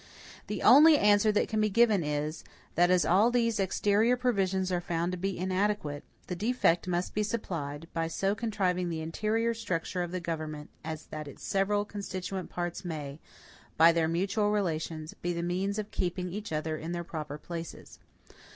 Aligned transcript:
The 0.47 0.63
only 0.63 0.97
answer 0.97 1.31
that 1.31 1.47
can 1.47 1.61
be 1.61 1.69
given 1.69 2.03
is, 2.03 2.43
that 2.73 2.89
as 2.89 3.05
all 3.05 3.29
these 3.29 3.59
exterior 3.59 4.17
provisions 4.17 4.71
are 4.71 4.81
found 4.81 5.11
to 5.11 5.17
be 5.19 5.37
inadequate, 5.37 6.03
the 6.25 6.35
defect 6.35 6.87
must 6.87 7.13
be 7.13 7.21
supplied, 7.21 7.87
by 7.93 8.07
so 8.07 8.33
contriving 8.33 8.89
the 8.89 8.99
interior 9.01 9.53
structure 9.53 10.01
of 10.01 10.09
the 10.09 10.19
government 10.19 10.71
as 10.83 11.05
that 11.11 11.27
its 11.27 11.43
several 11.43 11.85
constituent 11.85 12.49
parts 12.49 12.83
may, 12.83 13.19
by 13.77 13.91
their 13.91 14.07
mutual 14.07 14.49
relations, 14.49 15.13
be 15.21 15.33
the 15.33 15.43
means 15.43 15.77
of 15.77 15.91
keeping 15.91 16.33
each 16.33 16.51
other 16.51 16.75
in 16.77 16.93
their 16.93 17.03
proper 17.03 17.37
places. 17.37 17.99